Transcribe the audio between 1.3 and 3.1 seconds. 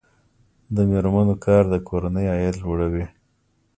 کار د کورنۍ عاید لوړوي.